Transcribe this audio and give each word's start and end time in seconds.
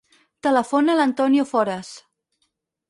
Telefona 0.47 0.95
a 0.95 1.01
l'Antonio 1.01 1.47
Fores. 1.53 1.95